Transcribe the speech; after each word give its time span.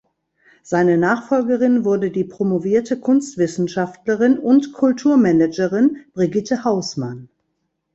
Seine 0.63 0.97
Nachfolgerin 0.97 1.85
wurde 1.85 2.09
die 2.09 2.23
promovierte 2.23 2.99
Kunstwissenschaftlerin 2.99 4.39
und 4.39 4.73
Kulturmanagerin 4.73 5.97
Brigitte 6.13 6.63
Hausmann. 6.63 7.29